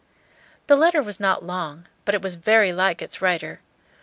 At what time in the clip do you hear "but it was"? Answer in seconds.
2.05-2.33